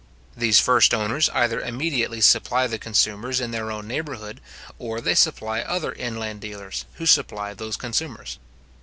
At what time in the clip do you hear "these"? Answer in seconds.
0.35-0.59